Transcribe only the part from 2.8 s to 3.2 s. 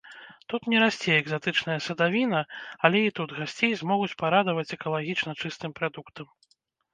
але і